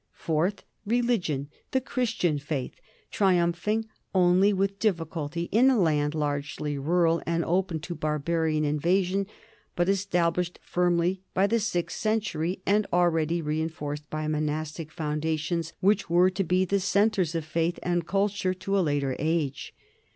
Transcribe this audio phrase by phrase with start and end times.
[0.15, 2.73] Fourth, religion, the Christian faith,
[3.11, 3.83] tri umphing
[4.15, 9.27] only with difficulty in a land largely rural and open to barbarian invasion,
[9.75, 16.31] but established firmly by the sixth century and already reenforced by monastic foundations which were
[16.31, 19.71] to be the centres of faith and culture to a later age.